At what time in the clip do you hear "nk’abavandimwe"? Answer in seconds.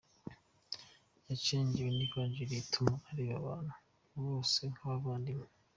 4.73-5.47